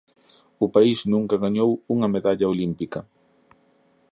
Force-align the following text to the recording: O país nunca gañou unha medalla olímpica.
O 0.65 0.67
país 0.75 0.99
nunca 1.13 1.41
gañou 1.43 1.71
unha 1.93 2.11
medalla 2.15 2.49
olímpica. 2.53 2.99